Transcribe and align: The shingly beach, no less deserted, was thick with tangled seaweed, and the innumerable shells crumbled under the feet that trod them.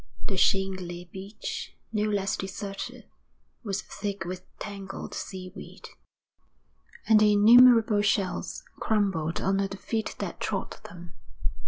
The 0.27 0.35
shingly 0.35 1.05
beach, 1.13 1.75
no 1.93 2.09
less 2.09 2.35
deserted, 2.35 3.07
was 3.63 3.83
thick 3.83 4.25
with 4.25 4.47
tangled 4.57 5.13
seaweed, 5.13 5.89
and 7.07 7.19
the 7.19 7.33
innumerable 7.33 8.01
shells 8.01 8.63
crumbled 8.79 9.39
under 9.41 9.67
the 9.67 9.77
feet 9.77 10.15
that 10.17 10.39
trod 10.39 10.77
them. 10.85 11.11